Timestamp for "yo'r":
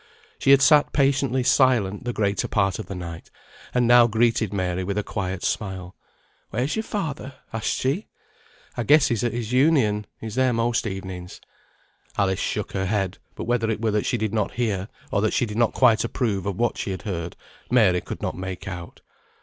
6.75-6.81